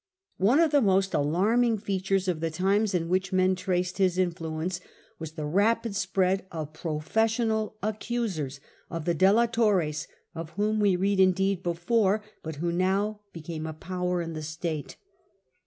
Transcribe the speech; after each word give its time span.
One 0.39 0.59
of 0.59 0.71
the 0.71 0.81
most 0.81 1.13
alarming 1.13 1.77
features 1.77 2.27
of 2.27 2.39
the 2.39 2.49
times 2.49 2.95
in 2.95 3.07
which 3.07 3.31
men 3.31 3.53
traced 3.53 3.99
his 3.99 4.17
influence 4.17 4.79
was 5.19 5.33
the 5.33 5.45
rapid 5.45 5.95
spread 5.95 6.43
of 6.51 6.73
The'dcla 6.73 7.01
professional 7.03 7.75
accusers, 7.83 8.59
of 8.89 9.05
the 9.05 9.13
delatores, 9.13 10.07
of 10.33 10.47
the 10.47 10.53
whom 10.53 10.79
we 10.79 10.95
read, 10.95 11.19
indeed, 11.19 11.61
before, 11.61 12.23
but 12.41 12.55
who 12.55 12.71
now 12.71 13.11
now^fet 13.29 13.33
became 13.33 13.67
a 13.67 13.73
power 13.73 14.23
in 14.23 14.33
the 14.33 14.41
state. 14.41 14.97